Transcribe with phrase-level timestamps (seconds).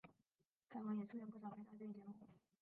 [0.67, 2.15] 凯文也出演不少肥皂剧节目。